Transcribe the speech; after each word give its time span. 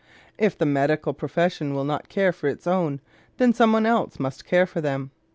If 0.39 0.57
the 0.57 0.65
medical 0.65 1.13
profession 1.13 1.75
will 1.75 1.83
not 1.83 2.09
care 2.09 2.31
for 2.33 2.47
its 2.47 2.65
own, 2.65 3.01
then 3.37 3.53
some 3.53 3.71
one 3.71 3.85
else 3.85 4.19
must 4.19 4.45
care 4.45 4.65
for 4.65 4.81
them. 4.81 5.11